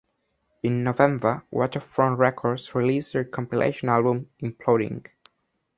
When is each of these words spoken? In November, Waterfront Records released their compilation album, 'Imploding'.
In 0.63 0.83
November, 0.83 1.43
Waterfront 1.51 2.17
Records 2.17 2.73
released 2.73 3.13
their 3.13 3.23
compilation 3.23 3.87
album, 3.87 4.31
'Imploding'. 4.41 5.05